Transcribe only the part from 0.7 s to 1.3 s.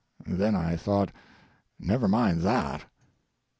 thought,